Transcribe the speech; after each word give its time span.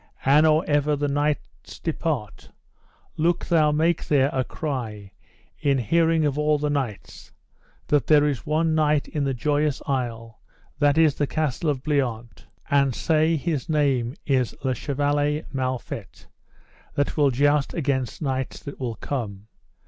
And 0.25 0.47
or 0.47 0.65
ever 0.67 0.95
the 0.95 1.07
knights 1.07 1.77
depart, 1.77 2.49
look 3.17 3.45
thou 3.45 3.71
make 3.71 4.07
there 4.07 4.31
a 4.33 4.43
cry, 4.43 5.11
in 5.59 5.77
hearing 5.77 6.25
of 6.25 6.39
all 6.39 6.57
the 6.57 6.71
knights, 6.71 7.31
that 7.85 8.07
there 8.07 8.25
is 8.27 8.43
one 8.43 8.73
knight 8.73 9.07
in 9.07 9.25
the 9.25 9.35
Joyous 9.35 9.79
Isle, 9.85 10.39
that 10.79 10.97
is 10.97 11.13
the 11.13 11.27
Castle 11.27 11.69
of 11.69 11.83
Bliant, 11.83 12.47
and 12.71 12.95
say 12.95 13.35
his 13.35 13.69
name 13.69 14.15
is 14.25 14.55
Le 14.63 14.73
Chevaler 14.73 15.43
Mal 15.53 15.77
Fet, 15.77 16.25
that 16.95 17.15
will 17.15 17.29
joust 17.29 17.75
against 17.75 18.23
knights 18.23 18.59
that 18.61 18.79
will 18.79 18.95
come. 18.95 19.45